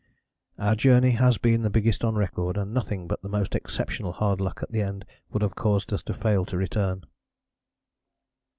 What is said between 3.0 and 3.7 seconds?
but the most